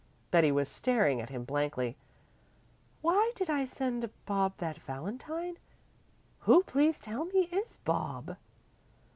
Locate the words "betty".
0.31-0.51